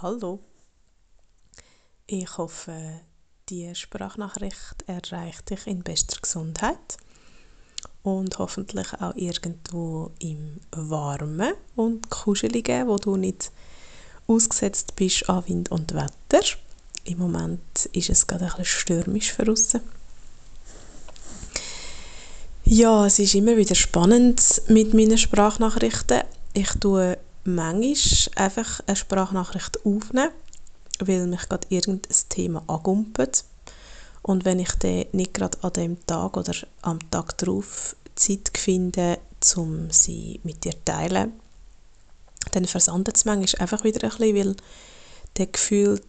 Hallo. 0.00 0.38
Ich 2.06 2.38
hoffe, 2.38 3.00
die 3.48 3.74
Sprachnachricht 3.74 4.84
erreicht 4.86 5.50
dich 5.50 5.66
in 5.66 5.82
bester 5.82 6.20
Gesundheit 6.20 6.98
und 8.04 8.38
hoffentlich 8.38 8.92
auch 9.00 9.16
irgendwo 9.16 10.12
im 10.20 10.60
Warmen 10.70 11.52
und 11.74 12.10
Kuscheligen, 12.10 12.86
wo 12.86 12.98
du 12.98 13.16
nicht 13.16 13.50
ausgesetzt 14.28 14.94
bist 14.94 15.28
an 15.28 15.48
Wind 15.48 15.72
und 15.72 15.92
Wetter. 15.94 16.46
Im 17.02 17.18
Moment 17.18 17.86
ist 17.92 18.10
es 18.10 18.28
gerade 18.28 18.44
ein 18.44 18.50
bisschen 18.50 18.66
stürmisch 18.66 19.32
für 19.32 19.46
draussen. 19.46 19.80
Ja, 22.64 23.04
es 23.06 23.18
ist 23.18 23.34
immer 23.34 23.56
wieder 23.56 23.74
spannend 23.74 24.62
mit 24.68 24.94
meinen 24.94 25.18
Sprachnachrichten. 25.18 26.22
Ich 26.54 26.70
tue 26.78 27.18
manchmal 27.44 28.44
einfach 28.46 28.80
eine 28.86 28.96
Sprachnachricht 28.96 29.84
aufnehmen, 29.84 30.32
weil 31.00 31.26
mich 31.26 31.48
gerade 31.48 31.66
irgendein 31.70 32.16
Thema 32.28 32.62
angumpelt. 32.66 33.44
Und 34.22 34.44
wenn 34.44 34.58
ich 34.58 34.72
dann 34.74 35.06
nicht 35.12 35.34
gerade 35.34 35.58
an 35.62 35.72
dem 35.72 36.06
Tag 36.06 36.36
oder 36.36 36.54
am 36.82 36.98
Tag 37.10 37.38
darauf 37.38 37.96
Zeit 38.14 38.50
finde, 38.56 39.18
um 39.56 39.90
sie 39.90 40.40
mit 40.42 40.64
dir 40.64 40.72
zu 40.72 40.84
teilen, 40.84 41.32
dann 42.52 42.64
versandet 42.64 43.16
es 43.16 43.24
manchmal 43.24 43.62
einfach 43.62 43.84
wieder 43.84 44.04
ein 44.04 44.10
bisschen, 44.10 44.36
weil 44.36 44.56
dann 45.34 45.52
gefühlt 45.52 46.04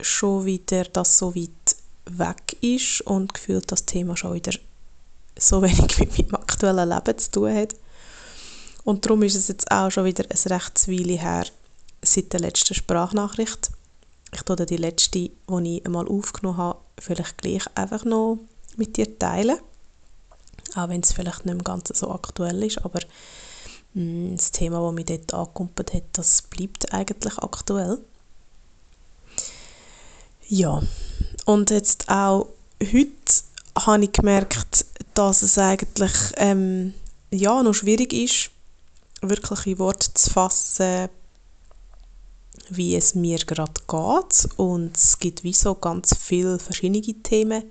schon 0.00 0.44
wieder 0.44 0.84
das 0.84 1.18
so 1.18 1.34
weit 1.34 1.76
weg 2.06 2.56
ist 2.60 3.00
und 3.02 3.34
gefühlt 3.34 3.70
das 3.70 3.84
Thema 3.84 4.16
schon 4.16 4.34
wieder 4.34 4.52
so 5.38 5.62
wenig 5.62 5.98
mit 5.98 6.18
meinem 6.18 6.42
aktuellen 6.42 6.88
Leben 6.88 7.18
zu 7.18 7.30
tun 7.30 7.54
hat. 7.54 7.74
Und 8.86 9.04
darum 9.04 9.24
ist 9.24 9.34
es 9.34 9.48
jetzt 9.48 9.68
auch 9.72 9.90
schon 9.90 10.04
wieder 10.04 10.24
ein 10.30 10.52
rechtes 10.52 10.86
Weile 10.86 11.18
her, 11.18 11.44
seit 12.02 12.32
der 12.32 12.38
letzten 12.38 12.72
Sprachnachricht. 12.72 13.72
Ich 14.32 14.42
tue 14.42 14.54
die 14.64 14.76
letzte, 14.76 15.18
die 15.18 15.32
ich 15.48 15.84
einmal 15.84 16.06
aufgenommen 16.06 16.58
habe, 16.58 16.78
vielleicht 16.96 17.36
gleich 17.38 17.64
einfach 17.74 18.04
noch 18.04 18.38
mit 18.76 18.96
dir 18.96 19.18
teilen. 19.18 19.58
Auch 20.76 20.88
wenn 20.88 21.00
es 21.00 21.12
vielleicht 21.12 21.44
nicht 21.44 21.54
im 21.54 21.64
Ganzen 21.64 21.96
so 21.96 22.12
aktuell 22.12 22.62
ist, 22.62 22.78
aber 22.84 23.00
mh, 23.94 24.02
mm, 24.02 24.36
das 24.36 24.52
Thema, 24.52 24.80
das 24.80 24.94
mich 24.94 25.06
dort 25.06 25.34
angekumpelt 25.34 25.92
hat, 25.92 26.04
das 26.12 26.42
bleibt 26.42 26.92
eigentlich 26.94 27.38
aktuell. 27.38 27.98
Ja, 30.46 30.80
und 31.44 31.70
jetzt 31.70 32.08
auch 32.08 32.46
heute 32.80 33.10
habe 33.76 34.04
ich 34.04 34.12
gemerkt, 34.12 34.86
dass 35.14 35.42
es 35.42 35.58
eigentlich 35.58 36.12
ähm, 36.36 36.94
ja, 37.32 37.64
noch 37.64 37.74
schwierig 37.74 38.12
ist, 38.12 38.50
wirklich 39.22 39.66
in 39.66 39.78
Worte 39.78 40.12
zu 40.14 40.30
fassen, 40.30 41.08
wie 42.68 42.96
es 42.96 43.14
mir 43.14 43.38
gerade 43.38 43.80
geht. 43.86 44.48
Und 44.56 44.96
es 44.96 45.18
gibt 45.18 45.44
wie 45.44 45.52
so 45.52 45.74
ganz 45.74 46.16
viele 46.18 46.58
verschiedene 46.58 47.00
Themen, 47.00 47.70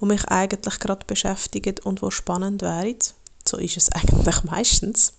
die 0.00 0.04
mich 0.04 0.24
eigentlich 0.26 0.78
gerade 0.78 1.06
beschäftigen 1.06 1.76
und 1.84 2.02
die 2.02 2.10
spannend 2.10 2.62
wären. 2.62 2.96
So 3.46 3.56
ist 3.58 3.76
es 3.76 3.90
eigentlich 3.92 4.44
meistens. 4.44 5.12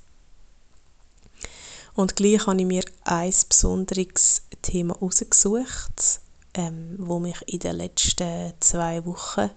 Und 1.95 2.15
gleich 2.15 2.45
habe 2.45 2.59
ich 2.59 2.67
mir 2.67 2.83
ein 3.05 3.33
besonderes 3.49 4.43
Thema 4.61 4.93
herausgesucht, 4.93 6.19
ähm, 6.53 6.95
wo 6.99 7.17
mich 7.17 7.37
in 7.47 7.59
den 7.59 7.77
letzten 7.77 8.53
zwei 8.59 9.03
Wochen, 9.03 9.49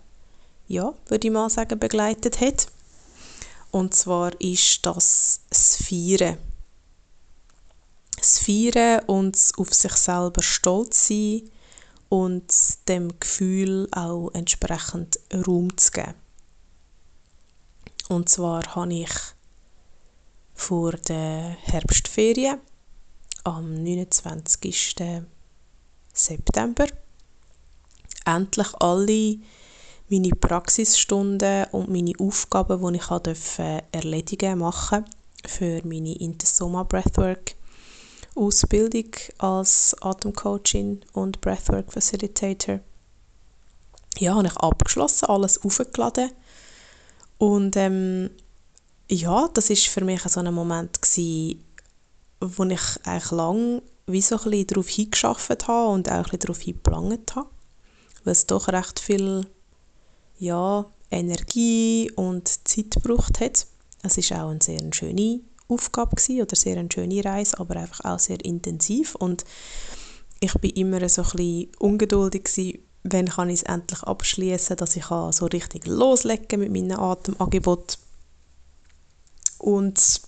ja, 0.66 0.94
würde 1.08 1.28
ich 1.28 1.32
mal 1.32 1.50
sagen, 1.50 1.78
begleitet 1.78 2.40
hat. 2.40 2.68
Und 3.70 3.94
zwar 3.94 4.38
ist 4.40 4.84
das 4.84 5.40
das 5.48 5.76
Feiern. 5.76 6.38
Das 8.16 8.38
Feiern 8.38 9.04
und 9.06 9.38
auf 9.56 9.72
sich 9.72 9.92
selber 9.92 10.42
stolz 10.42 11.08
sein 11.08 11.48
und 12.08 12.52
dem 12.88 13.18
Gefühl 13.20 13.88
auch 13.92 14.30
entsprechend 14.34 15.20
Raum 15.32 15.76
zu 15.76 15.92
geben. 15.92 16.14
Und 18.08 18.28
zwar 18.28 18.74
habe 18.74 18.92
ich 18.92 19.12
vor 20.52 20.92
der 20.92 21.56
Herbstferien 21.62 22.58
am 23.44 23.72
29. 23.82 24.96
September 26.12 26.86
endlich 28.26 28.74
alle 28.80 29.38
meine 30.10 30.30
Praxisstunden 30.30 31.66
und 31.72 31.88
meine 31.88 32.12
Aufgaben, 32.18 32.92
die 32.92 32.98
ich 32.98 33.06
durfte 33.06 33.84
erledigen 33.92 34.58
machen 34.58 35.04
für 35.46 35.80
meine 35.84 36.16
Intersoma 36.16 36.82
Breathwork 36.82 37.54
Ausbildung 38.34 39.10
als 39.38 39.96
Atemcoachin 40.00 41.00
und 41.12 41.40
Breathwork 41.40 41.92
Facilitator. 41.92 42.80
Ja, 44.18 44.34
habe 44.34 44.46
ich 44.46 44.56
abgeschlossen, 44.56 45.26
alles 45.26 45.62
aufgeladen 45.64 46.30
und 47.38 47.76
ähm, 47.76 48.30
ja, 49.08 49.48
das 49.54 49.70
ist 49.70 49.86
für 49.88 50.04
mich 50.04 50.22
so 50.22 50.40
ein 50.40 50.52
Moment 50.52 51.00
gewesen, 51.00 51.64
wo 52.40 52.64
ich 52.64 52.80
eigentlich 53.04 53.30
lang 53.30 53.82
wie 54.06 54.22
so 54.22 54.38
ein 54.38 54.66
darauf 54.66 54.88
hingeschafft 54.88 55.68
habe 55.68 55.92
und 55.92 56.10
auch 56.10 56.32
ein 56.32 56.38
darauf 56.38 56.60
hingeplant 56.60 57.34
habe, 57.36 57.48
weil 58.24 58.32
es 58.32 58.46
doch 58.46 58.68
recht 58.68 59.00
viel 59.00 59.46
ja, 60.40 60.90
Energie 61.10 62.10
und 62.16 62.48
Zeit 62.66 62.90
gebraucht 62.90 63.40
hat. 63.40 63.66
Es 64.02 64.16
ist 64.18 64.32
auch 64.32 64.48
eine 64.48 64.60
sehr 64.62 64.80
schöne 64.92 65.40
Aufgabe 65.68 66.16
gewesen, 66.16 66.42
oder 66.42 66.56
sehr 66.56 66.78
eine 66.78 66.88
schöne 66.92 67.24
Reise, 67.24 67.58
aber 67.60 67.76
einfach 67.76 68.04
auch 68.04 68.18
sehr 68.18 68.44
intensiv 68.44 69.14
und 69.14 69.44
ich 70.40 70.54
bin 70.54 70.70
immer 70.70 71.06
so 71.08 71.22
ein 71.22 71.28
bisschen 71.30 71.68
ungeduldig 71.78 72.44
gewesen, 72.44 72.78
wenn 73.02 73.28
kann 73.28 73.50
ich 73.50 73.60
es 73.60 73.62
endlich 73.62 74.02
abschließen, 74.02 74.76
dass 74.76 74.96
ich 74.96 75.04
so 75.04 75.46
richtig 75.46 75.86
loslegen 75.86 76.60
mit 76.60 76.72
meinem 76.72 76.98
Atemangebot 76.98 77.98
und 79.58 80.22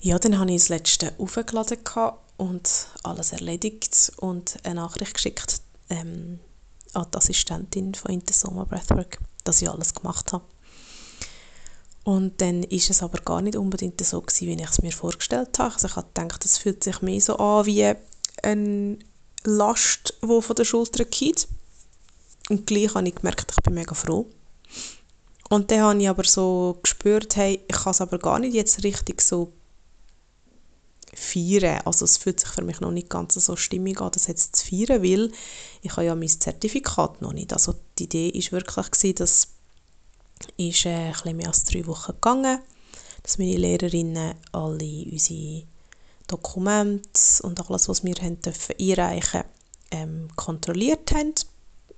ja, 0.00 0.18
dann 0.18 0.38
habe 0.38 0.52
ich 0.52 0.62
das 0.62 0.68
letzte 0.68 1.12
aufgeladen 1.18 1.78
und 2.36 2.88
alles 3.02 3.32
erledigt 3.32 4.12
und 4.18 4.56
eine 4.62 4.76
Nachricht 4.76 5.14
geschickt 5.14 5.60
ähm, 5.90 6.38
an 6.96 7.06
die 7.12 7.18
Assistentin 7.18 7.94
von 7.94 8.12
Intersoma 8.12 8.64
Breathwork, 8.64 9.18
dass 9.44 9.62
ich 9.62 9.70
alles 9.70 9.94
gemacht 9.94 10.32
habe. 10.32 10.44
Und 12.04 12.40
dann 12.40 12.62
ist 12.62 12.88
es 12.88 13.02
aber 13.02 13.18
gar 13.20 13.42
nicht 13.42 13.56
unbedingt 13.56 14.04
so 14.04 14.20
gewesen, 14.20 14.46
wie 14.46 14.62
ich 14.62 14.70
es 14.70 14.80
mir 14.80 14.92
vorgestellt 14.92 15.58
habe. 15.58 15.74
Also 15.74 15.88
ich 15.88 15.96
habe 15.96 16.06
gedacht, 16.14 16.44
es 16.44 16.56
fühlt 16.56 16.84
sich 16.84 17.02
mehr 17.02 17.20
so 17.20 17.36
an 17.36 17.66
wie 17.66 17.94
eine 18.42 18.98
Last, 19.44 20.14
die 20.22 20.42
von 20.42 20.56
der 20.56 20.64
Schulter 20.64 21.04
geht. 21.04 21.48
Und 22.48 22.66
gleich 22.66 22.94
habe 22.94 23.08
ich 23.08 23.16
gemerkt, 23.16 23.50
ich 23.50 23.62
bin 23.62 23.74
mega 23.74 23.94
froh. 23.94 24.26
Und 25.50 25.70
dann 25.70 25.80
habe 25.80 26.00
ich 26.00 26.08
aber 26.08 26.24
so 26.24 26.78
gespürt, 26.82 27.34
hey, 27.36 27.60
ich 27.66 27.76
kann 27.76 27.90
es 27.90 28.00
aber 28.00 28.18
gar 28.18 28.38
nicht 28.38 28.54
jetzt 28.54 28.84
richtig 28.84 29.20
so 29.20 29.52
feiern. 31.16 31.80
Also 31.84 32.04
es 32.04 32.18
fühlt 32.18 32.38
sich 32.38 32.50
für 32.50 32.62
mich 32.62 32.80
noch 32.80 32.92
nicht 32.92 33.08
ganz 33.08 33.34
so 33.34 33.56
stimmig 33.56 34.00
an, 34.00 34.10
das 34.12 34.26
jetzt 34.26 34.56
zu 34.56 34.66
feiern, 34.66 35.02
weil 35.02 35.32
ich 35.82 35.92
habe 35.92 36.04
ja 36.04 36.14
mein 36.14 36.28
Zertifikat 36.28 37.22
noch 37.22 37.32
nicht. 37.32 37.52
Also 37.52 37.74
die 37.98 38.04
Idee 38.04 38.32
war 38.34 38.52
wirklich, 38.52 38.90
gewesen, 38.90 39.14
dass 39.16 39.48
ist 40.56 40.86
äh, 40.86 40.90
ein 40.90 41.12
bisschen 41.12 41.36
mehr 41.36 41.48
als 41.48 41.64
drei 41.64 41.86
Wochen 41.86 42.12
gegangen, 42.12 42.60
dass 43.22 43.38
meine 43.38 43.56
Lehrerinnen 43.56 44.34
alle 44.52 45.04
unsere 45.10 45.64
Dokumente 46.26 47.42
und 47.42 47.58
alles, 47.68 47.88
was 47.88 48.04
wir 48.04 48.14
haben 48.16 48.40
dürfen 48.40 48.74
einreichen 48.78 49.44
ähm, 49.90 50.28
kontrolliert 50.36 51.12
haben. 51.12 51.34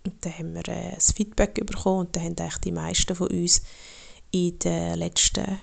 Und 0.05 0.25
dann 0.25 0.39
haben 0.39 0.55
wir 0.55 0.69
äh, 0.69 0.95
das 0.95 1.13
Feedback 1.13 1.55
bekommen 1.67 2.01
und 2.01 2.17
dann 2.17 2.25
haben 2.25 2.39
eigentlich 2.39 2.59
die 2.59 2.73
meisten 2.73 3.17
von 3.17 3.29
uns 3.29 3.63
in 4.31 4.59
der 4.61 4.97
letzten 4.97 5.61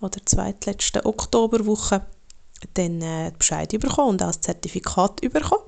oder 0.00 0.20
zweitletzten 0.24 1.06
Oktoberwoche 1.06 2.04
dann 2.74 3.02
äh, 3.02 3.32
Bescheid 3.36 3.68
bekommen 3.68 4.10
und 4.10 4.22
auch 4.22 4.28
das 4.28 4.40
Zertifikat 4.40 5.20
bekommen. 5.20 5.64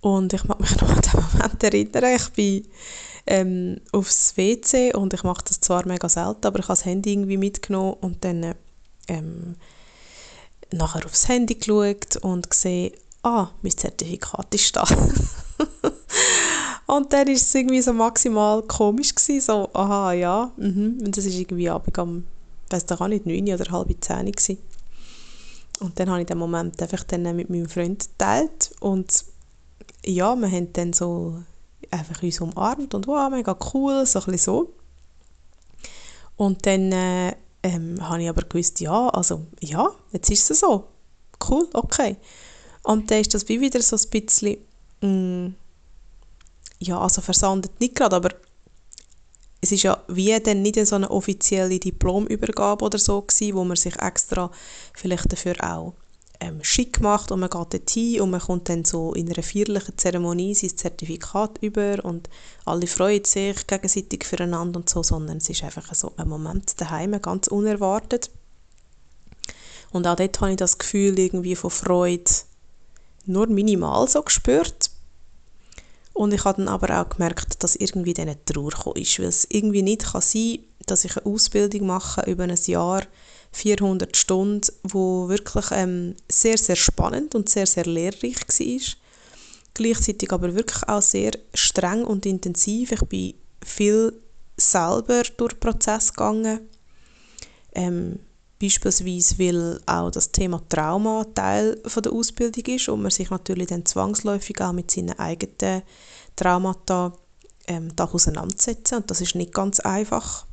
Und 0.00 0.32
ich 0.32 0.44
mag 0.44 0.60
mich 0.60 0.76
noch 0.80 0.90
an 0.90 1.00
den 1.00 1.20
Moment 1.20 1.64
erinnern, 1.64 2.16
ich 2.16 2.28
bin 2.30 2.68
ähm, 3.26 3.80
aufs 3.92 4.36
WC 4.36 4.94
und 4.94 5.12
ich 5.12 5.22
mache 5.22 5.44
das 5.46 5.60
zwar 5.60 5.86
mega 5.86 6.08
selten, 6.08 6.46
aber 6.46 6.60
ich 6.60 6.64
habe 6.64 6.72
das 6.72 6.84
Handy 6.84 7.12
irgendwie 7.12 7.36
mitgenommen 7.36 7.94
und 8.00 8.24
dann 8.24 8.54
ähm, 9.08 9.56
nachher 10.72 11.04
aufs 11.04 11.28
Handy 11.28 11.54
geschaut 11.54 12.16
und 12.22 12.50
gesehen, 12.50 12.94
ah, 13.22 13.48
mein 13.62 13.76
Zertifikat 13.76 14.54
ist 14.54 14.76
da. 14.76 14.84
und 16.86 17.12
dann 17.12 17.26
war 17.26 17.34
es 17.34 17.54
irgendwie 17.54 17.82
so 17.82 17.92
maximal 17.92 18.62
komisch 18.62 19.14
gewesen, 19.14 19.40
so, 19.40 19.70
aha, 19.74 20.12
ja, 20.12 20.52
mhm. 20.56 21.00
und 21.04 21.16
das 21.16 21.26
war 21.26 21.32
irgendwie 21.32 21.70
Abend 21.70 21.98
am, 21.98 22.26
weiß 22.70 22.86
gar 22.86 23.08
nicht, 23.08 23.26
9 23.26 23.54
oder 23.54 23.70
halb 23.70 23.94
10 24.00 24.32
gewesen. 24.32 24.58
Und 25.80 25.98
dann 25.98 26.10
habe 26.10 26.20
ich 26.20 26.26
den 26.26 26.38
Moment 26.38 26.80
einfach 26.82 27.04
dann 27.04 27.36
mit 27.36 27.50
meinem 27.50 27.68
Freund 27.68 28.08
geteilt 28.08 28.70
und 28.80 29.24
ja, 30.04 30.34
wir 30.34 30.50
haben 30.50 30.72
dann 30.72 30.92
so 30.92 31.42
einfach 31.90 32.22
uns 32.22 32.40
umarmt 32.40 32.94
und 32.94 33.06
wow, 33.06 33.30
mega 33.30 33.56
cool, 33.72 34.04
so 34.06 34.20
ein 34.26 34.38
so. 34.38 34.72
Und 36.36 36.64
dann 36.66 36.92
äh, 36.92 37.34
ähm, 37.62 37.96
habe 38.08 38.22
ich 38.22 38.28
aber 38.28 38.42
gewusst, 38.42 38.80
ja, 38.80 39.08
also 39.08 39.46
ja, 39.60 39.90
jetzt 40.12 40.30
ist 40.30 40.50
es 40.50 40.60
so. 40.60 40.88
cool, 41.48 41.68
okay. 41.72 42.16
Und 42.82 43.10
dann 43.10 43.20
ist 43.20 43.34
das 43.34 43.48
wie 43.48 43.60
wieder 43.60 43.82
so 43.82 43.96
ein 43.96 44.10
bisschen, 44.10 44.58
mh, 45.00 45.08
mm, 45.08 45.54
ja, 46.80 47.00
also 47.00 47.20
versandet 47.20 47.80
nicht 47.80 47.94
gerade, 47.94 48.16
aber 48.16 48.30
es 49.68 49.72
ist 49.72 49.82
ja 49.82 50.02
wie 50.08 50.38
dann 50.40 50.62
nicht 50.62 50.84
so 50.86 50.96
eine 50.96 51.10
offizielle 51.10 51.78
Diplomübergabe 51.78 52.86
oder 52.86 52.98
so 52.98 53.20
gewesen, 53.20 53.54
wo 53.54 53.64
man 53.64 53.76
sich 53.76 54.00
extra 54.00 54.50
vielleicht 54.94 55.30
dafür 55.30 55.56
auch 55.62 55.92
ähm, 56.40 56.64
schick 56.64 57.02
macht 57.02 57.32
und 57.32 57.40
man 57.40 57.50
geht 57.50 57.74
dorthin 57.74 58.22
und 58.22 58.30
man 58.30 58.40
kommt 58.40 58.70
dann 58.70 58.86
so 58.86 59.12
in 59.12 59.30
einer 59.30 59.42
feierlichen 59.42 59.98
Zeremonie 59.98 60.54
sein 60.54 60.74
Zertifikat 60.74 61.58
über 61.60 62.02
und 62.02 62.30
alle 62.64 62.86
freuen 62.86 63.24
sich 63.24 63.66
gegenseitig 63.66 64.24
füreinander 64.24 64.78
und 64.78 64.88
so, 64.88 65.02
sondern 65.02 65.36
es 65.36 65.50
ist 65.50 65.64
einfach 65.64 65.94
so 65.94 66.12
ein 66.16 66.28
Moment 66.28 66.80
daheim, 66.80 67.20
ganz 67.20 67.48
unerwartet. 67.48 68.30
Und 69.90 70.06
auch 70.06 70.16
dort 70.16 70.40
habe 70.40 70.52
ich 70.52 70.56
das 70.56 70.78
Gefühl 70.78 71.18
irgendwie 71.18 71.56
von 71.56 71.70
Freude 71.70 72.30
nur 73.26 73.48
minimal 73.48 74.08
so 74.08 74.22
gespürt. 74.22 74.87
Und 76.18 76.34
ich 76.34 76.44
habe 76.44 76.58
dann 76.58 76.66
aber 76.66 77.00
auch 77.00 77.10
gemerkt, 77.10 77.62
dass 77.62 77.76
irgendwie 77.76 78.12
dann 78.12 78.28
eine 78.28 78.44
Trauer 78.44 78.96
ist, 78.96 79.20
weil 79.20 79.26
es 79.26 79.46
irgendwie 79.48 79.82
nicht 79.82 80.02
kann 80.02 80.20
sein 80.20 80.56
kann, 80.56 80.64
dass 80.86 81.04
ich 81.04 81.16
eine 81.16 81.26
Ausbildung 81.26 81.86
mache 81.86 82.28
über 82.28 82.42
ein 82.42 82.58
Jahr, 82.66 83.04
400 83.52 84.16
Stunden, 84.16 84.66
wo 84.82 85.28
wirklich 85.28 85.66
ähm, 85.70 86.16
sehr, 86.28 86.58
sehr 86.58 86.74
spannend 86.74 87.36
und 87.36 87.48
sehr, 87.48 87.66
sehr 87.66 87.84
lehrreich 87.84 88.34
war. 88.48 88.96
Gleichzeitig 89.74 90.32
aber 90.32 90.56
wirklich 90.56 90.88
auch 90.88 91.02
sehr 91.02 91.30
streng 91.54 92.02
und 92.02 92.26
intensiv. 92.26 92.90
Ich 92.90 93.02
bin 93.02 93.34
viel 93.64 94.12
selber 94.56 95.22
durch 95.36 95.52
den 95.52 95.60
Prozess 95.60 96.12
gegangen. 96.12 96.68
Ähm, 97.76 98.18
beispielsweise, 98.60 99.38
weil 99.38 99.80
auch 99.86 100.10
das 100.10 100.32
Thema 100.32 100.62
Trauma 100.68 101.24
Teil 101.34 101.80
von 101.86 102.02
der 102.02 102.12
Ausbildung 102.12 102.64
ist 102.74 102.88
und 102.88 103.02
man 103.02 103.10
sich 103.10 103.30
natürlich 103.30 103.68
dann 103.68 103.86
zwangsläufig 103.86 104.60
auch 104.60 104.72
mit 104.72 104.90
seinen 104.90 105.18
eigenen 105.18 105.82
Traumata 106.34 107.12
ähm, 107.66 107.94
da 107.94 108.04
auseinandersetzen. 108.04 108.96
Und 108.96 109.10
das 109.10 109.20
ist 109.20 109.34
nicht 109.34 109.54
ganz 109.54 109.80
einfach, 109.80 110.46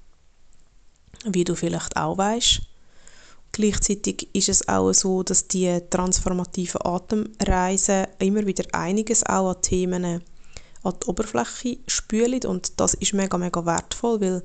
wie 1.26 1.44
du 1.44 1.56
vielleicht 1.56 1.98
auch 1.98 2.18
weißt. 2.18 2.62
Gleichzeitig 3.52 4.30
ist 4.34 4.50
es 4.50 4.68
auch 4.68 4.92
so, 4.92 5.24
dass 5.24 5.48
die 5.48 5.80
transformativen 5.90 6.82
Atemreisen 6.84 8.08
immer 8.20 8.46
wieder 8.46 8.66
einiges 8.74 9.26
auch 9.26 9.56
an 9.56 9.62
Themen 9.62 10.22
an 10.84 10.94
die 11.02 11.08
Oberfläche 11.08 11.78
spülen 11.88 12.42
und 12.46 12.80
das 12.80 12.94
ist 12.96 13.14
mega, 13.14 13.38
mega 13.38 13.66
wertvoll, 13.66 14.22
weil 14.22 14.44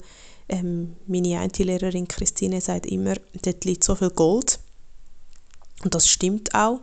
ähm, 0.51 0.97
meine 1.07 1.39
eine 1.39 1.51
Lehrerin 1.59 2.09
Christine 2.09 2.61
sagt 2.61 2.87
immer, 2.87 3.15
dort 3.43 3.65
liegt 3.65 3.85
so 3.85 3.95
viel 3.95 4.11
Gold 4.11 4.59
und 5.83 5.95
das 5.95 6.09
stimmt 6.09 6.55
auch. 6.55 6.81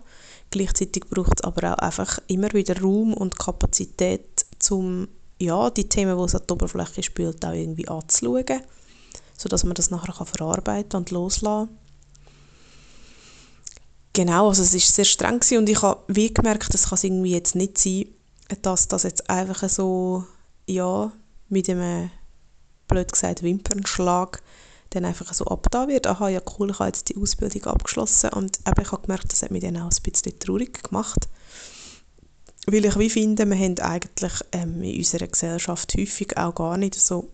Gleichzeitig 0.49 1.05
braucht 1.09 1.39
es 1.39 1.43
aber 1.43 1.73
auch 1.73 1.79
einfach 1.79 2.19
immer 2.27 2.51
wieder 2.53 2.79
Raum 2.81 3.13
und 3.13 3.37
Kapazität, 3.37 4.45
um 4.69 5.09
ja, 5.39 5.69
die 5.69 5.89
Themen, 5.89 6.17
die 6.17 6.23
es 6.23 6.35
an 6.35 6.41
die 6.47 6.53
Oberfläche 6.53 7.03
spült, 7.03 7.45
auch 7.45 7.51
irgendwie 7.51 7.87
anzuschauen, 7.87 8.61
sodass 9.37 9.65
man 9.65 9.75
das 9.75 9.91
nachher 9.91 10.13
kann 10.13 10.25
verarbeiten 10.25 10.97
und 10.97 11.11
loslassen 11.11 11.67
kann. 11.67 11.77
Genau, 14.13 14.47
also 14.47 14.63
es 14.63 14.73
war 14.73 14.79
sehr 14.79 15.05
streng 15.05 15.41
und 15.59 15.69
ich 15.69 15.81
habe 15.83 16.01
wie 16.07 16.33
gemerkt, 16.33 16.73
es 16.73 16.89
kann 16.89 16.97
irgendwie 17.03 17.33
jetzt 17.33 17.53
nicht 17.53 17.77
sein, 17.77 18.05
dass 18.63 18.87
das 18.87 19.03
jetzt 19.03 19.29
einfach 19.29 19.69
so, 19.69 20.25
ja, 20.65 21.11
mit 21.49 21.69
einem, 21.69 22.09
blöd 22.87 23.11
gesagt, 23.11 23.43
Wimpernschlag 23.43 24.41
dann 24.91 25.05
einfach 25.05 25.33
so 25.33 25.45
abgetan 25.45 25.89
wird. 25.89 26.07
Aha, 26.07 26.29
ja 26.29 26.41
cool, 26.57 26.71
ich 26.71 26.79
habe 26.79 26.87
jetzt 26.87 27.09
die 27.09 27.17
Ausbildung 27.17 27.65
abgeschlossen 27.65 28.29
und 28.31 28.59
eben, 28.65 28.81
ich 28.81 28.91
habe 28.91 29.01
gemerkt, 29.01 29.31
das 29.31 29.41
hat 29.41 29.51
mich 29.51 29.61
dann 29.61 29.77
auch 29.77 29.89
ein 29.89 30.03
bisschen 30.03 30.39
traurig 30.39 30.83
gemacht. 30.83 31.27
Weil 32.65 32.85
ich 32.85 32.97
wie 32.99 33.09
finde, 33.09 33.45
wir 33.45 33.57
haben 33.57 33.79
eigentlich 33.79 34.33
ähm, 34.51 34.81
in 34.83 34.97
unserer 34.97 35.27
Gesellschaft 35.27 35.93
häufig 35.97 36.37
auch 36.37 36.55
gar 36.55 36.77
nicht 36.77 36.95
so 36.95 37.29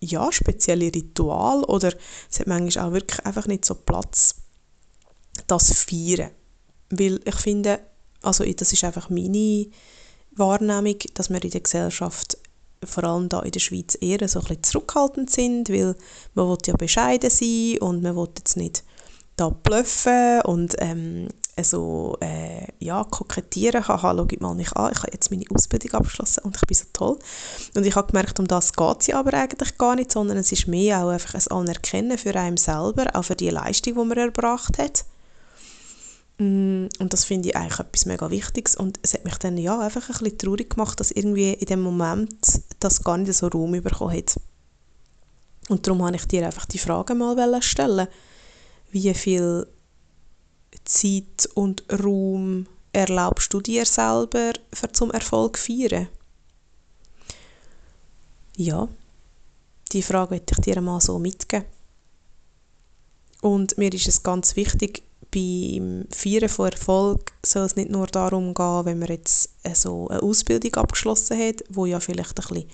ja, 0.00 0.30
spezielle 0.32 0.92
Ritual 0.94 1.64
oder 1.64 1.92
es 2.30 2.40
hat 2.40 2.46
manchmal 2.46 2.86
auch 2.86 2.92
wirklich 2.92 3.24
einfach 3.24 3.46
nicht 3.46 3.64
so 3.64 3.74
Platz 3.74 4.36
das 5.46 5.72
feiern. 5.72 6.30
Weil 6.90 7.20
ich 7.24 7.36
finde, 7.36 7.80
also 8.22 8.44
das 8.44 8.72
ist 8.72 8.84
einfach 8.84 9.08
meine 9.08 9.66
Wahrnehmung, 10.32 10.98
dass 11.14 11.30
wir 11.30 11.42
in 11.42 11.50
der 11.50 11.60
Gesellschaft 11.60 12.38
vor 12.84 13.04
allem 13.04 13.28
da 13.28 13.40
in 13.40 13.52
der 13.52 13.60
Schweiz 13.60 13.96
eher 14.00 14.28
so 14.28 14.40
ein 14.40 14.44
bisschen 14.44 14.62
zurückhaltend 14.62 15.30
sind, 15.30 15.70
weil 15.70 15.94
man 16.34 16.48
will 16.48 16.58
ja 16.66 16.74
bescheiden 16.76 17.30
sein 17.30 17.78
und 17.80 18.02
man 18.02 18.16
will 18.16 18.28
jetzt 18.36 18.56
nicht 18.56 18.84
da 19.36 19.50
bluffen 19.50 20.40
und 20.42 20.74
ähm, 20.78 21.28
also, 21.58 22.18
äh, 22.20 22.66
ja, 22.80 23.02
kokettieren. 23.04 23.88
Haha, 23.88 24.14
schau 24.14 24.26
mal 24.40 24.54
mich 24.54 24.72
an, 24.72 24.92
ich 24.92 24.98
habe 24.98 25.12
jetzt 25.12 25.30
meine 25.30 25.44
Ausbildung 25.54 25.92
abgeschlossen 25.92 26.44
und 26.44 26.54
ich 26.54 26.62
bin 26.62 26.76
so 26.76 26.84
toll. 26.92 27.18
Und 27.74 27.86
ich 27.86 27.96
habe 27.96 28.08
gemerkt, 28.08 28.38
um 28.38 28.46
das 28.46 28.74
geht 28.74 29.00
es 29.00 29.10
aber 29.10 29.32
eigentlich 29.32 29.78
gar 29.78 29.96
nicht, 29.96 30.12
sondern 30.12 30.36
es 30.36 30.52
ist 30.52 30.68
mehr 30.68 31.02
auch 31.02 31.08
einfach 31.08 31.34
ein 31.34 31.56
Anerkennen 31.56 32.18
für 32.18 32.34
einen 32.34 32.58
selber, 32.58 33.06
auch 33.14 33.22
für 33.22 33.36
die 33.36 33.48
Leistung, 33.48 33.94
die 33.94 34.04
man 34.04 34.18
erbracht 34.18 34.76
hat. 34.76 35.06
Mm, 36.38 36.86
und 36.98 37.12
das 37.12 37.24
finde 37.24 37.48
ich 37.48 37.56
eigentlich 37.56 37.78
etwas 37.78 38.06
mega 38.06 38.30
Wichtiges. 38.30 38.76
Und 38.76 38.98
es 39.02 39.14
hat 39.14 39.24
mich 39.24 39.36
dann 39.38 39.56
ja 39.56 39.80
einfach 39.80 40.08
ein 40.08 40.18
bisschen 40.18 40.38
traurig 40.38 40.70
gemacht, 40.70 41.00
dass 41.00 41.10
irgendwie 41.10 41.52
in 41.52 41.66
dem 41.66 41.82
Moment 41.82 42.62
das 42.80 43.02
gar 43.02 43.16
nicht 43.16 43.32
so 43.32 43.48
Raum 43.48 43.72
bekommen 43.72 44.16
hat. 44.16 44.38
Und 45.68 45.86
darum 45.86 46.04
habe 46.04 46.16
ich 46.16 46.26
dir 46.26 46.46
einfach 46.46 46.66
die 46.66 46.78
Frage 46.78 47.14
mal 47.14 47.62
stellen. 47.62 48.08
Wie 48.90 49.12
viel 49.14 49.66
Zeit 50.84 51.48
und 51.54 51.84
Raum 51.90 52.66
erlaubst 52.92 53.52
du 53.52 53.60
dir 53.60 53.84
selber 53.84 54.52
für 54.72 54.92
zum 54.92 55.10
Erfolg 55.10 55.58
feiern? 55.58 56.08
Ja, 58.56 58.88
die 59.92 60.02
Frage 60.02 60.34
möchte 60.34 60.54
ich 60.56 60.60
dir 60.64 60.80
mal 60.80 61.00
so 61.00 61.18
mitgeben. 61.18 61.66
Und 63.42 63.76
mir 63.76 63.92
ist 63.92 64.08
es 64.08 64.22
ganz 64.22 64.56
wichtig, 64.56 65.02
beim 65.36 66.06
Feiern 66.10 66.48
von 66.48 66.72
Erfolg 66.72 67.32
soll 67.44 67.66
es 67.66 67.76
nicht 67.76 67.90
nur 67.90 68.06
darum 68.06 68.54
gehen, 68.54 68.84
wenn 68.86 68.98
man 68.98 69.08
jetzt 69.08 69.50
so 69.74 70.08
eine 70.08 70.22
Ausbildung 70.22 70.74
abgeschlossen 70.76 71.38
hat, 71.38 71.62
wo 71.68 71.84
ja 71.84 72.00
vielleicht 72.00 72.40
ein 72.40 72.48
bisschen, 72.48 72.70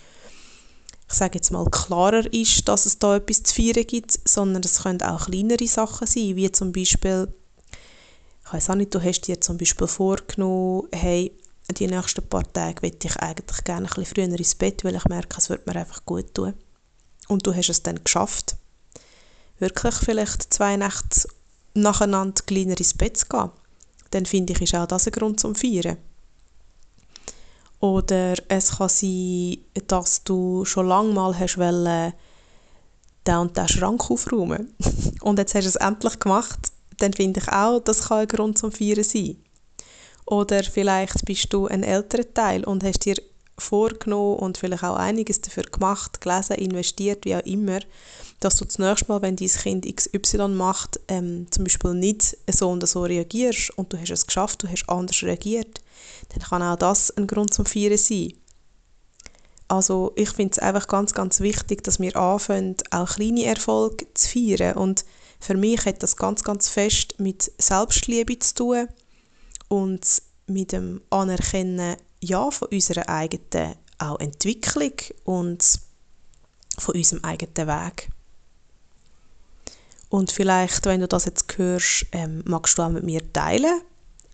ich 1.09 1.15
sage 1.15 1.39
jetzt 1.39 1.51
mal, 1.51 1.69
klarer 1.69 2.33
ist, 2.33 2.69
dass 2.69 2.87
es 2.87 3.01
da 3.01 3.17
etwas 3.17 3.43
zu 3.43 3.57
feiern 3.57 3.85
gibt, 3.85 4.17
sondern 4.29 4.63
es 4.63 4.85
können 4.85 5.03
auch 5.03 5.27
kleinere 5.27 5.67
Sachen 5.67 6.07
sein, 6.07 6.37
wie 6.37 6.53
zum 6.53 6.71
Beispiel, 6.71 7.35
ich 8.47 8.53
weiß 8.53 8.71
auch 8.71 8.77
nicht, 8.77 8.95
du 8.95 9.03
hast 9.03 9.23
dir 9.23 9.41
zum 9.41 9.59
Beispiel 9.59 9.89
vorgenommen, 9.89 10.87
hey, 10.93 11.37
die 11.77 11.89
nächsten 11.89 12.23
paar 12.29 12.51
Tage 12.53 12.81
möchte 12.83 13.09
ich 13.09 13.17
eigentlich 13.17 13.65
gerne 13.65 13.89
ein 13.89 13.95
bisschen 13.95 14.05
früher 14.05 14.39
ins 14.39 14.55
Bett, 14.55 14.85
weil 14.85 14.95
ich 14.95 15.05
merke, 15.07 15.37
es 15.37 15.51
wird 15.51 15.67
mir 15.67 15.75
einfach 15.75 16.05
gut 16.05 16.33
tun. 16.33 16.55
Und 17.27 17.45
du 17.45 17.55
hast 17.55 17.71
es 17.71 17.83
dann 17.83 18.05
geschafft. 18.05 18.55
Wirklich 19.59 19.95
vielleicht 19.95 20.55
zwei 20.55 20.77
Nächte 20.77 21.29
nacheinander 21.75 22.43
kleiner 22.47 22.79
ins 22.79 22.95
Bett 22.95 23.17
zu 23.17 23.27
gehen, 23.27 23.51
dann 24.11 24.27
finde 24.27 24.53
ich, 24.53 24.63
ist 24.63 24.75
auch 24.75 24.87
das 24.87 25.07
ein 25.07 25.13
Grund 25.13 25.41
zum 25.41 25.55
Feiern. 25.55 25.97
Oder 27.81 28.35
es 28.49 28.79
kann 28.79 28.89
sein, 28.89 29.59
dass 29.89 30.23
du 30.23 30.65
schon 30.65 30.87
lange 30.87 31.13
mal 31.13 31.39
hast 31.39 31.59
wollen, 31.59 32.13
den 33.27 33.37
und 33.37 33.57
den 33.57 33.69
Schrank 33.69 34.11
aufräumen 34.11 34.75
und 35.23 35.39
jetzt 35.39 35.55
hast 35.55 35.65
du 35.65 35.69
es 35.69 35.77
endlich 35.77 36.19
gemacht, 36.19 36.73
dann 36.99 37.13
finde 37.13 37.41
ich 37.41 37.49
auch, 37.49 37.81
das 37.81 38.09
kann 38.09 38.21
ein 38.21 38.29
Grund 38.29 38.59
zum 38.59 38.73
Feiern 38.73 39.03
sein. 39.03 39.37
Oder 40.27 40.63
vielleicht 40.63 41.25
bist 41.25 41.53
du 41.53 41.67
ein 41.67 41.83
älterer 41.83 42.33
Teil 42.33 42.65
und 42.65 42.85
hast 42.85 43.05
dir 43.05 43.17
vorgenommen 43.59 44.39
und 44.39 44.59
vielleicht 44.59 44.85
auch 44.85 44.97
einiges 44.97 45.41
dafür 45.41 45.65
gemacht, 45.65 46.21
gelesen, 46.21 46.57
investiert, 46.57 47.25
wie 47.25 47.37
auch 47.37 47.45
immer, 47.45 47.81
dass 48.41 48.57
du 48.57 48.65
das 48.65 48.79
nächste 48.79 49.09
Mal, 49.09 49.23
wenn 49.23 49.37
dein 49.37 49.49
Kind 49.49 49.87
XY 49.97 50.49
macht, 50.49 51.01
ähm, 51.09 51.47
zum 51.51 51.65
Beispiel 51.65 51.95
nicht 51.95 52.37
so 52.51 52.71
und 52.71 52.87
so 52.87 53.03
reagierst 53.03 53.71
und 53.77 53.93
du 53.93 53.99
hast 53.99 54.11
es 54.11 54.27
geschafft, 54.27 54.63
du 54.63 54.69
hast 54.69 54.89
anders 54.89 55.23
reagiert, 55.23 55.81
dann 56.31 56.43
kann 56.43 56.63
auch 56.63 56.77
das 56.77 57.11
ein 57.17 57.27
Grund 57.27 57.55
zum 57.55 57.67
Feiern 57.67 57.99
sein. 57.99 58.33
Also 59.69 60.13
ich 60.17 60.31
finde 60.31 60.53
es 60.53 60.59
einfach 60.59 60.87
ganz, 60.87 61.15
ganz 61.15 61.41
wichtig, 61.41 61.83
dass 61.85 62.01
wir 62.01 62.17
anfangen, 62.17 62.77
auch 62.91 63.09
kleine 63.09 63.45
Erfolge 63.45 64.07
zu 64.15 64.29
feiern 64.29 64.77
und 64.77 65.05
für 65.41 65.57
mich 65.57 65.85
hat 65.87 66.03
das 66.03 66.17
ganz, 66.17 66.45
ganz 66.45 66.69
fest 66.69 67.15
mit 67.19 67.51
Selbstliebe 67.59 68.39
zu 68.39 68.55
tun 68.55 68.89
und 69.69 70.23
mit 70.47 70.73
dem 70.73 71.01
Anerkennen 71.11 71.97
ja, 72.23 72.51
von 72.51 72.69
unserer 72.69 73.09
eigenen 73.09 73.75
auch 73.99 74.19
Entwicklung 74.21 74.93
und 75.25 75.63
von 76.79 76.95
unserem 76.95 77.23
eigenen 77.25 77.69
Weg. 77.69 78.09
Und 80.09 80.31
vielleicht, 80.31 80.85
wenn 80.87 81.01
du 81.01 81.09
das 81.09 81.25
jetzt 81.25 81.47
hörst, 81.57 82.07
ähm, 82.13 82.43
magst 82.45 82.79
du 82.79 82.83
auch 82.83 82.91
mit 82.91 83.05
mir 83.05 83.33
teilen, 83.33 83.81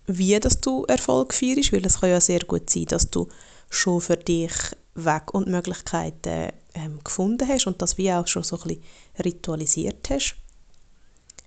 wie 0.06 0.38
dass 0.40 0.60
du 0.60 0.84
Erfolg 0.84 1.34
feierst, 1.34 1.72
weil 1.72 1.84
es 1.84 2.00
kann 2.00 2.10
ja 2.10 2.20
sehr 2.20 2.40
gut 2.40 2.68
sein, 2.70 2.86
dass 2.86 3.10
du 3.10 3.28
schon 3.70 4.00
für 4.00 4.16
dich 4.16 4.52
Weg 4.94 5.32
und 5.34 5.46
Möglichkeiten 5.46 6.52
ähm, 6.74 6.98
gefunden 7.04 7.46
hast 7.46 7.66
und 7.66 7.80
das 7.80 7.98
wie 7.98 8.12
auch 8.12 8.26
schon 8.26 8.42
so 8.42 8.56
ein 8.56 8.62
bisschen 8.62 8.82
ritualisiert 9.24 10.10
hast. 10.10 10.36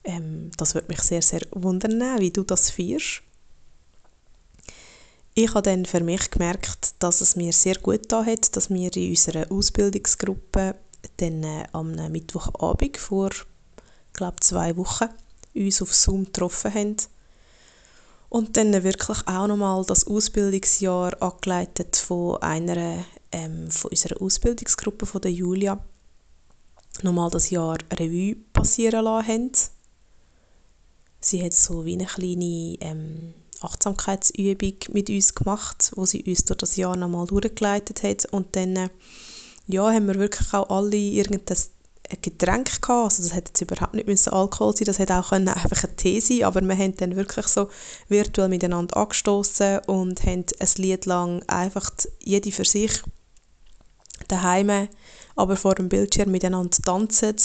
Ähm, 0.03 0.51
das 0.57 0.75
würde 0.75 0.88
mich 0.88 1.01
sehr, 1.01 1.21
sehr 1.21 1.41
wundern, 1.51 2.19
wie 2.19 2.31
du 2.31 2.43
das 2.43 2.69
feierst. 2.69 3.24
Ich 5.33 5.50
habe 5.53 5.61
dann 5.61 5.85
für 5.85 6.01
mich 6.01 6.29
gemerkt, 6.29 6.95
dass 7.00 7.21
es 7.21 7.38
mir 7.38 7.53
sehr 7.53 7.75
gut 7.75 8.11
da 8.11 8.25
hat, 8.25 8.55
dass 8.55 8.69
wir 8.69 8.95
in 8.95 9.11
unserer 9.11 9.50
Ausbildungsgruppe 9.50 10.75
dann 11.17 11.43
äh, 11.43 11.63
am 11.71 11.95
Mittwochabend 12.11 12.97
vor, 12.97 13.29
glaube 14.13 14.41
zwei 14.41 14.75
Wochen 14.75 15.07
uns 15.55 15.81
auf 15.81 15.93
Zoom 15.93 16.25
getroffen 16.25 16.73
haben 16.73 16.97
und 18.29 18.57
dann 18.57 18.83
wirklich 18.83 19.27
auch 19.27 19.47
nochmal 19.47 19.85
das 19.85 20.07
Ausbildungsjahr 20.07 21.21
angeleitet 21.21 21.95
von 21.95 22.41
einer 22.41 23.05
ähm, 23.31 23.71
von 23.71 23.91
unserer 23.91 24.21
Ausbildungsgruppe 24.21 25.05
von 25.05 25.21
der 25.21 25.31
Julia 25.31 25.83
nochmal 27.03 27.29
das 27.29 27.50
Jahr 27.50 27.77
Revue 27.93 28.35
passieren 28.53 29.05
lassen 29.05 29.27
haben. 29.27 29.51
Sie 31.21 31.43
hat 31.43 31.53
so 31.53 31.85
wie 31.85 31.93
eine 31.93 32.05
kleine 32.05 32.77
ähm, 32.81 33.33
Achtsamkeitsübung 33.62 34.74
mit 34.91 35.10
uns 35.10 35.36
gemacht, 35.36 35.91
wo 35.96 36.06
sie 36.06 36.24
uns 36.24 36.46
durch 36.46 36.58
das 36.58 36.75
Jahr 36.75 36.96
nochmal 36.96 37.27
durchgeleitet 37.27 38.03
hat. 38.03 38.25
Und 38.25 38.56
dann 38.56 38.75
äh, 38.75 38.89
ja, 39.68 39.91
haben 39.91 40.08
wir 40.08 40.15
wirklich 40.15 40.53
auch 40.53 40.70
alle 40.70 40.98
irgendein 40.98 41.58
Getränk 42.22 42.82
gehabt. 42.82 42.89
Also 42.89 43.24
das 43.24 43.34
hätte 43.34 43.50
jetzt 43.50 43.62
überhaupt 43.62 43.94
nicht 43.94 44.08
müssen 44.08 44.34
Alkohol 44.34 44.75
sein, 44.75 44.86
das 44.86 45.00
hätte 45.00 45.15
auch 45.15 45.30
können 45.30 45.48
einfach 45.48 45.84
ein 45.84 45.96
Tee 45.96 46.20
sein, 46.20 46.44
aber 46.44 46.62
wir 46.62 46.77
haben 46.77 46.98
dann 46.98 47.15
wirklich 47.15 47.48
so 47.48 47.70
virtuell 48.10 48.50
miteinander 48.50 48.98
angestoßen 48.98 49.80
und 49.88 50.24
haben 50.25 50.46
ein 50.60 50.70
Lied 50.77 51.06
lang 51.06 51.44
einfach 51.48 51.89
jede 52.20 52.51
für 52.51 52.65
sich 52.65 53.01
daheim, 54.27 54.89
aber 55.36 55.56
vor 55.56 55.75
dem 55.75 55.89
Bildschirm 55.89 56.32
miteinander 56.32 56.77
tanzen 56.84 57.36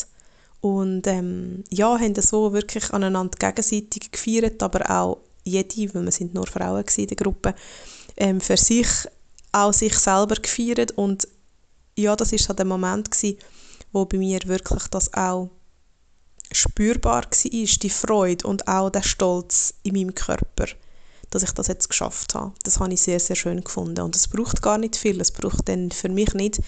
und 0.61 1.06
ähm, 1.06 1.62
ja, 1.70 1.99
haben 1.99 2.14
so 2.16 2.52
wirklich 2.52 2.92
aneinander 2.92 3.38
gegenseitig 3.38 4.11
gefeiert, 4.11 4.62
aber 4.62 4.90
auch 4.90 5.18
jede, 5.46 5.94
weil 5.94 6.04
wir 6.04 6.12
sind 6.12 6.34
nur 6.34 6.46
Frauen 6.46 6.84
in 6.96 7.06
der 7.06 7.16
Gruppe, 7.16 7.54
ähm, 8.16 8.40
für 8.40 8.56
sich 8.56 8.88
auch 9.52 9.72
sich 9.72 9.98
selber 9.98 10.36
gefeiert 10.36 10.92
und 10.92 11.28
ja, 11.96 12.14
das 12.14 12.32
ist 12.32 12.44
so 12.44 12.52
der 12.52 12.66
Moment 12.66 13.10
gewesen, 13.10 13.38
wo 13.92 14.04
bei 14.04 14.18
mir 14.18 14.40
wirklich 14.44 14.86
das 14.88 15.12
auch 15.14 15.50
spürbar 16.52 17.24
war, 17.24 17.30
die 17.30 17.90
Freude 17.90 18.46
und 18.46 18.68
auch 18.68 18.90
der 18.90 19.02
Stolz 19.02 19.74
in 19.82 19.94
meinem 19.94 20.14
Körper, 20.14 20.66
dass 21.30 21.42
ich 21.42 21.52
das 21.52 21.68
jetzt 21.68 21.88
geschafft 21.88 22.34
habe. 22.34 22.52
Das 22.62 22.78
habe 22.78 22.92
ich 22.92 23.00
sehr, 23.00 23.18
sehr 23.18 23.36
schön 23.36 23.64
gefunden. 23.64 24.02
Und 24.02 24.14
es 24.14 24.28
braucht 24.28 24.62
gar 24.62 24.78
nicht 24.78 24.96
viel. 24.96 25.20
Es 25.20 25.32
braucht 25.32 25.68
dann 25.68 25.90
für 25.90 26.08
mich 26.08 26.34
nicht 26.34 26.60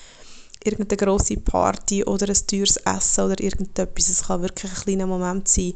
irgendeine 0.65 0.97
grosse 0.97 1.37
Party 1.37 2.05
oder 2.05 2.29
ein 2.29 2.47
teures 2.47 2.77
Essen 2.79 3.25
oder 3.25 3.41
irgendetwas. 3.41 4.09
Es 4.09 4.25
kann 4.25 4.43
wirklich 4.43 4.73
ein 4.73 4.83
kleiner 4.83 5.07
Moment 5.07 5.49
sein, 5.49 5.75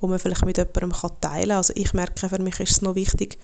wo 0.00 0.06
man 0.06 0.18
vielleicht 0.18 0.44
mit 0.44 0.56
jemandem 0.56 0.92
teilen 1.20 1.48
kann. 1.48 1.56
Also 1.56 1.72
ich 1.76 1.92
merke, 1.92 2.28
für 2.28 2.38
mich 2.38 2.58
ist 2.60 2.70
es 2.70 2.82
noch 2.82 2.94
wichtig, 2.94 3.38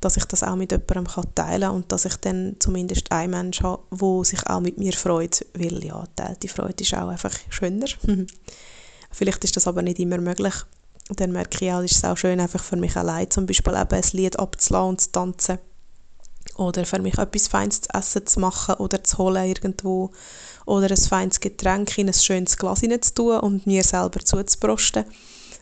dass 0.00 0.16
ich 0.16 0.24
das 0.24 0.42
auch 0.42 0.56
mit 0.56 0.72
jemandem 0.72 1.06
teilen 1.34 1.62
kann 1.62 1.74
und 1.74 1.92
dass 1.92 2.04
ich 2.04 2.16
dann 2.16 2.56
zumindest 2.58 3.10
einen 3.10 3.30
Menschen 3.30 3.66
habe, 3.66 3.82
der 3.90 4.24
sich 4.24 4.46
auch 4.46 4.60
mit 4.60 4.78
mir 4.78 4.92
freut, 4.92 5.44
weil 5.54 5.84
ja, 5.84 6.04
teilte 6.16 6.48
Freude 6.48 6.82
ist 6.82 6.94
auch 6.94 7.08
einfach 7.08 7.32
schöner. 7.48 7.86
Vielleicht 9.10 9.44
ist 9.44 9.56
das 9.56 9.66
aber 9.66 9.82
nicht 9.82 9.98
immer 9.98 10.18
möglich. 10.18 10.54
dann 11.16 11.32
merke 11.32 11.64
ich 11.64 11.72
auch, 11.72 11.82
ist 11.82 11.96
es 11.96 12.04
auch 12.04 12.16
schön, 12.16 12.40
einfach 12.40 12.62
für 12.62 12.76
mich 12.76 12.96
allein 12.96 13.30
zum 13.30 13.46
Beispiel 13.46 13.74
eben 13.74 13.94
ein 13.94 14.10
Lied 14.12 14.38
abzulassen 14.38 14.88
und 14.88 15.00
zu 15.00 15.12
tanzen. 15.12 15.58
Oder 16.56 16.84
für 16.84 17.00
mich 17.00 17.18
etwas 17.18 17.48
Feines 17.48 17.82
zu 17.82 17.88
essen 17.92 18.26
zu 18.26 18.40
machen 18.40 18.76
oder 18.76 19.02
zu 19.02 19.18
holen 19.18 19.48
irgendwo. 19.48 20.10
Oder 20.66 20.90
ein 20.90 20.96
feines 20.96 21.40
Getränk 21.40 21.96
in 21.98 22.08
ein 22.08 22.14
schönes 22.14 22.56
Glas 22.56 22.80
zu 22.80 23.14
tun 23.14 23.40
und 23.40 23.66
mir 23.66 23.82
selber 23.82 24.20
zuzuprosten 24.20 25.04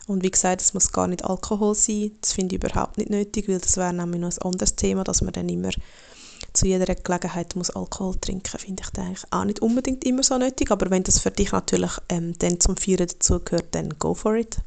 und 0.09 0.23
wie 0.23 0.31
gesagt, 0.31 0.61
es 0.61 0.73
muss 0.73 0.91
gar 0.91 1.07
nicht 1.07 1.23
Alkohol 1.23 1.75
sein. 1.75 2.11
Das 2.21 2.33
finde 2.33 2.55
ich 2.55 2.63
überhaupt 2.63 2.97
nicht 2.97 3.11
nötig, 3.11 3.47
weil 3.47 3.59
das 3.59 3.77
wäre 3.77 3.93
nämlich 3.93 4.19
noch 4.19 4.31
ein 4.31 4.41
anderes 4.41 4.75
Thema, 4.75 5.03
dass 5.03 5.21
man 5.21 5.33
dann 5.33 5.47
immer 5.47 5.69
zu 6.53 6.65
jeder 6.65 6.95
Gelegenheit 6.95 7.55
muss 7.55 7.69
Alkohol 7.69 8.15
trinken, 8.15 8.57
finde 8.57 8.83
ich 8.83 8.99
eigentlich 8.99 9.23
auch 9.29 9.43
nicht 9.43 9.61
unbedingt 9.61 10.03
immer 10.03 10.23
so 10.23 10.37
nötig. 10.37 10.71
Aber 10.71 10.89
wenn 10.89 11.03
das 11.03 11.19
für 11.19 11.29
dich 11.29 11.51
natürlich 11.51 11.91
ähm, 12.09 12.33
dann 12.39 12.59
zum 12.59 12.75
Feiern 12.75 13.07
dazugehört, 13.07 13.67
dann 13.75 13.99
go 13.99 14.15
for 14.15 14.35
it. 14.35 14.57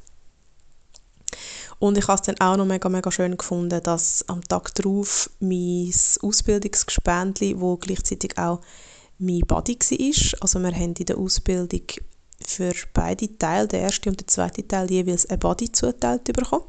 Und 1.81 1.99
ich 1.99 2.07
habe 2.07 2.21
es 2.21 2.23
dann 2.23 2.41
auch 2.41 2.57
noch 2.57 2.67
mega, 2.67 2.89
mega 2.89 3.11
schön 3.11 3.37
gefunden, 3.37 3.83
dass 3.83 4.25
am 4.29 4.45
Tag 4.45 4.73
darauf 4.77 5.29
mein 5.41 5.93
Ausbildungsgespendli, 6.23 7.61
wo 7.61 7.77
gleichzeitig 7.79 8.39
auch 8.39 8.61
mein 9.19 9.41
Buddy 9.41 9.77
war, 9.77 10.43
also 10.43 10.61
wir 10.61 10.73
haben 10.73 10.95
in 10.95 11.07
der 11.07 11.19
Ausbildung 11.19 11.83
für 12.47 12.73
beide 12.93 13.37
Teile, 13.39 13.69
der 13.69 13.81
erste 13.81 14.11
und 14.11 14.21
der 14.21 14.27
zweite 14.27 14.67
Teil, 14.67 14.91
jeweils 14.91 15.27
ein 15.27 15.39
Body 15.39 15.71
zuteilt 15.71 16.25
bekommen. 16.25 16.65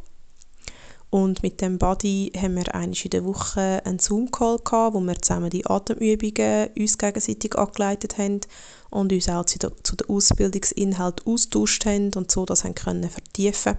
Und 1.10 1.44
mit 1.44 1.62
dem 1.62 1.78
Body 1.78 2.32
haben 2.36 2.56
wir 2.56 2.74
einmal 2.74 2.98
in 3.04 3.10
der 3.12 3.24
Woche 3.24 3.84
einen 3.86 4.00
Zoom-Call 4.00 4.58
gehabt, 4.64 4.96
wo 4.96 5.00
wir 5.00 5.22
zusammen 5.22 5.52
die 5.52 5.64
Atemübungen 5.64 6.70
uns 6.76 6.98
gegenseitig 6.98 7.56
angeleitet 7.56 8.18
haben 8.18 8.42
und 8.90 9.14
uns 9.14 9.30
auch 9.30 9.46
zu, 9.46 9.60
zu 9.84 9.96
den 9.96 10.10
Ausbildungsinhalten 10.10 11.28
austauscht 11.32 11.86
haben 11.86 12.12
und 12.16 12.32
so 12.32 12.46
das 12.46 12.64
haben 12.64 12.74
können 12.74 13.08
vertiefen. 13.12 13.78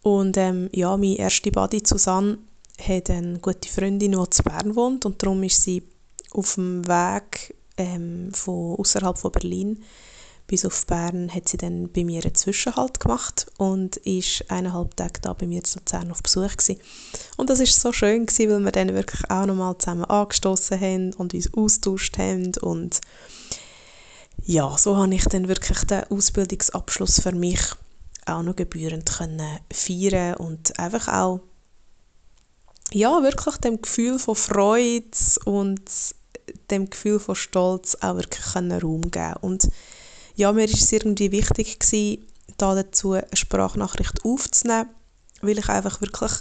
Und 0.00 0.38
ähm, 0.38 0.70
ja, 0.72 0.96
meine 0.96 1.18
erste 1.18 1.50
Body, 1.50 1.82
Susanne, 1.84 2.38
hat 2.80 3.10
eine 3.10 3.38
gute 3.38 3.68
Freundin, 3.68 4.12
die 4.12 4.18
in 4.18 4.44
Bern 4.44 4.76
wohnt 4.76 5.04
und 5.04 5.22
darum 5.22 5.42
ist 5.42 5.60
sie 5.60 5.82
auf 6.30 6.54
dem 6.54 6.86
Weg 6.86 7.54
ähm, 7.76 8.30
von 8.32 8.76
außerhalb 8.76 9.18
von 9.18 9.32
Berlin 9.32 9.82
bis 10.46 10.64
auf 10.64 10.86
Bern 10.86 11.32
hat 11.32 11.48
sie 11.48 11.56
dann 11.56 11.90
bei 11.92 12.04
mir 12.04 12.22
einen 12.24 12.34
Zwischenhalt 12.34 13.00
gemacht 13.00 13.46
und 13.58 13.96
ist 13.98 14.48
eineinhalb 14.48 14.96
Tage 14.96 15.20
da 15.20 15.32
bei 15.32 15.46
mir 15.46 15.64
zu 15.64 15.78
Luzern 15.78 16.10
auf 16.10 16.22
Besuch 16.22 16.56
gewesen. 16.56 16.80
Und 17.36 17.50
das 17.50 17.60
ist 17.60 17.80
so 17.80 17.92
schön 17.92 18.26
gewesen, 18.26 18.50
weil 18.50 18.64
wir 18.64 18.72
dann 18.72 18.94
wirklich 18.94 19.28
auch 19.30 19.46
nochmal 19.46 19.76
zusammen 19.78 20.04
angestoßen 20.04 20.80
haben 20.80 21.12
und 21.14 21.34
uns 21.34 21.52
austauscht 21.52 22.18
haben 22.18 22.52
und 22.60 23.00
ja, 24.44 24.76
so 24.78 24.96
habe 24.96 25.14
ich 25.14 25.24
dann 25.24 25.48
wirklich 25.48 25.84
den 25.84 26.04
Ausbildungsabschluss 26.04 27.20
für 27.20 27.32
mich 27.32 27.60
auch 28.26 28.42
noch 28.42 28.54
gebührend 28.54 29.10
können 29.10 29.58
feiern 29.72 30.34
und 30.36 30.78
einfach 30.78 31.08
auch 31.08 31.40
ja, 32.92 33.22
wirklich 33.22 33.56
dem 33.56 33.82
Gefühl 33.82 34.18
von 34.18 34.36
Freude 34.36 35.10
und 35.44 35.80
dem 36.70 36.88
Gefühl 36.88 37.18
von 37.18 37.34
Stolz 37.34 37.96
auch 38.00 38.16
wirklich 38.16 38.54
Raum 38.54 39.10
geben 39.10 39.34
und 39.40 39.68
ja, 40.36 40.52
mir 40.52 40.64
ist 40.64 40.82
es 40.82 40.92
irgendwie 40.92 41.32
wichtig 41.32 41.78
gewesen, 41.78 42.26
da 42.58 42.74
dazu 42.74 43.12
eine 43.12 43.26
Sprachnachricht 43.32 44.24
aufzunehmen, 44.24 44.90
weil 45.40 45.58
ich 45.58 45.68
einfach 45.68 46.00
wirklich 46.00 46.32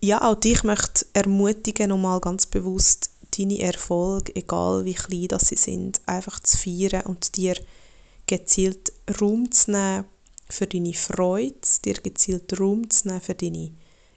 ja, 0.00 0.20
auch 0.20 0.34
dich 0.34 0.64
möchte 0.64 1.06
ermutigen, 1.14 1.88
nochmal 1.88 2.20
ganz 2.20 2.46
bewusst 2.46 3.10
deine 3.38 3.60
Erfolge, 3.60 4.36
egal 4.36 4.84
wie 4.84 4.94
klein 4.94 5.28
das 5.28 5.48
sie 5.48 5.56
sind, 5.56 6.00
einfach 6.06 6.40
zu 6.40 6.58
feiern 6.58 7.06
und 7.06 7.36
dir 7.36 7.56
gezielt 8.26 8.92
Raum 9.20 9.50
zu 9.50 9.70
nehmen 9.70 10.04
für 10.48 10.66
deine 10.66 10.92
Freude, 10.92 11.56
dir 11.84 11.94
gezielt 11.94 12.58
Raum 12.60 12.90
zu 12.90 13.08
nehmen 13.08 13.20
für 13.20 13.34
deine 13.34 13.70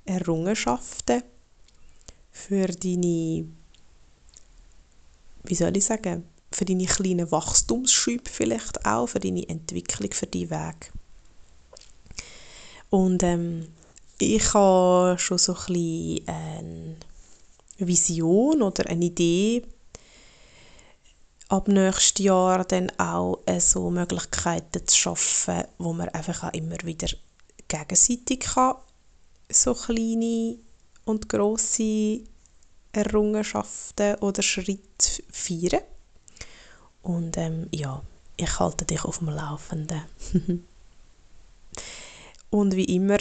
Errungenschaften, 0.06 1.24
für 2.32 2.68
deine, 2.68 3.46
wie 5.44 5.56
soll 5.56 5.78
ich 5.78 5.86
sagen, 5.86 6.26
für 6.52 6.66
deine 6.66 6.86
kleinen 6.86 7.32
Wachstumsschübe 7.32 8.30
vielleicht 8.30 8.86
auch, 8.86 9.08
für 9.08 9.20
deine 9.20 9.48
Entwicklung, 9.48 10.12
für 10.12 10.28
deinen 10.28 10.50
Weg. 10.50 10.92
Und 12.90 13.24
ähm, 13.24 13.68
ich 14.20 14.54
habe 14.54 15.20
schon 15.20 15.38
so 15.38 15.56
ein 15.68 16.98
eine 17.80 17.88
Vision 17.88 18.62
oder 18.62 18.88
eine 18.88 19.06
Idee, 19.06 19.64
ab 21.50 21.68
nächstes 21.68 22.24
Jahr 22.24 22.66
dann 22.66 22.92
auch 22.98 23.40
äh, 23.46 23.60
so 23.60 23.90
Möglichkeiten 23.90 24.86
zu 24.86 24.96
schaffen, 24.96 25.64
wo 25.78 25.94
man 25.94 26.10
einfach 26.10 26.44
auch 26.44 26.54
immer 26.54 26.78
wieder 26.84 27.08
gegenseitig 27.68 28.42
kann, 28.42 28.76
so 29.50 29.74
kleine 29.74 30.58
und 31.06 31.30
grosse 31.30 32.22
Errungenschaften 32.92 34.16
oder 34.16 34.42
Schritte 34.42 35.24
feiern 35.32 35.84
und 37.08 37.38
ähm, 37.38 37.68
ja, 37.72 38.04
ich 38.36 38.60
halte 38.60 38.84
dich 38.86 39.04
auf 39.06 39.20
dem 39.20 39.30
Laufenden. 39.30 40.02
und 42.50 42.76
wie 42.76 42.84
immer, 42.84 43.18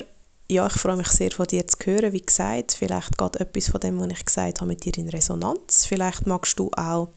ja, 0.51 0.67
ich 0.67 0.73
freue 0.73 0.97
mich 0.97 1.09
sehr 1.09 1.31
von 1.31 1.47
dir 1.47 1.67
zu 1.69 1.79
hören. 1.85 2.13
Wie 2.13 2.21
gesagt, 2.21 2.73
vielleicht 2.73 3.17
geht 3.17 3.37
etwas 3.37 3.69
von 3.69 3.81
dem, 3.81 4.01
was 4.01 4.09
ich 4.09 4.25
gesagt 4.25 4.61
habe, 4.61 4.69
mit 4.69 4.85
dir 4.85 4.97
in 4.99 5.09
Resonanz. 5.09 5.87
Vielleicht 5.87 6.27
magst 6.27 6.59
du 6.59 6.71
auch 6.73 7.09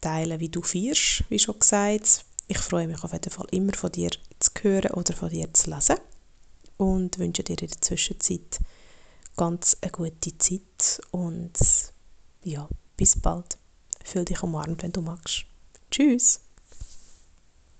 teilen, 0.00 0.40
wie 0.40 0.48
du 0.48 0.62
feierst, 0.62 1.24
wie 1.28 1.38
schon 1.38 1.58
gesagt. 1.58 2.24
Ich 2.48 2.58
freue 2.58 2.88
mich 2.88 3.04
auf 3.04 3.12
jeden 3.12 3.30
Fall 3.30 3.46
immer 3.50 3.74
von 3.74 3.92
dir 3.92 4.10
zu 4.38 4.50
hören 4.62 4.92
oder 4.92 5.14
von 5.14 5.28
dir 5.28 5.52
zu 5.52 5.70
lesen 5.70 5.96
und 6.78 7.18
wünsche 7.18 7.42
dir 7.42 7.58
in 7.60 7.68
der 7.68 7.80
Zwischenzeit 7.80 8.60
ganz 9.36 9.76
eine 9.82 9.92
gute 9.92 10.38
Zeit 10.38 11.00
und 11.10 11.52
ja, 12.44 12.68
bis 12.96 13.20
bald. 13.20 13.58
Fühl 14.04 14.24
dich 14.24 14.42
umarmt, 14.42 14.82
wenn 14.82 14.92
du 14.92 15.00
magst. 15.00 15.46
Tschüss! 15.90 16.40